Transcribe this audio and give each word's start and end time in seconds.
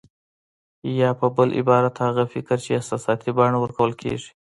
يا 0.99 1.09
په 1.19 1.27
بل 1.35 1.49
عبارت 1.59 1.95
هغه 2.05 2.23
فکر 2.33 2.57
چې 2.65 2.69
احساساتي 2.73 3.29
بڼه 3.37 3.57
ورکول 3.59 3.91
کېږي. 4.01 4.29